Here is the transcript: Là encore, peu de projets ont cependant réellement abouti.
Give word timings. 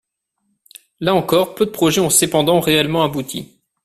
Là 0.99 1.13
encore, 1.13 1.53
peu 1.53 1.67
de 1.67 1.69
projets 1.69 2.01
ont 2.01 2.09
cependant 2.09 2.59
réellement 2.59 3.03
abouti. 3.03 3.51